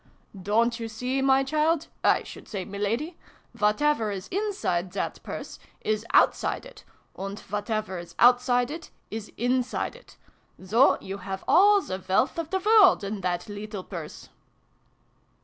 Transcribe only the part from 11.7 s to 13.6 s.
the wealth of the world in that